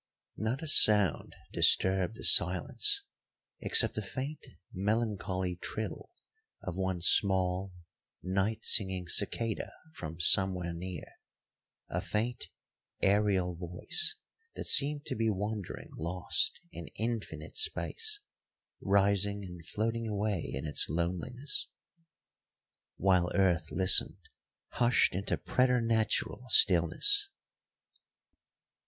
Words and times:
Not 0.35 0.63
a 0.63 0.67
sound 0.67 1.35
disturbed 1.53 2.15
the 2.15 2.23
silence 2.23 3.03
except 3.59 3.93
the 3.93 4.01
faint, 4.01 4.47
melancholy 4.73 5.57
trill 5.57 6.09
of 6.63 6.75
one 6.75 7.01
small 7.01 7.71
night 8.23 8.65
singing 8.65 9.07
cicada 9.07 9.71
from 9.93 10.19
somewhere 10.19 10.73
near 10.73 11.03
a 11.87 12.01
faint, 12.01 12.47
aerial 13.03 13.55
voice 13.55 14.15
that 14.55 14.65
seemed 14.65 15.05
to 15.05 15.13
be 15.15 15.29
wandering 15.29 15.91
lost 15.95 16.61
in 16.71 16.87
infinite 16.95 17.55
space, 17.55 18.21
rising 18.81 19.45
and 19.45 19.63
floating 19.67 20.07
away 20.07 20.41
in 20.51 20.65
its 20.65 20.89
loneliness, 20.89 21.67
while 22.97 23.31
earth 23.35 23.69
listened, 23.69 24.29
hushed 24.69 25.13
into 25.13 25.37
preternatural 25.37 26.45
stillness. 26.47 27.29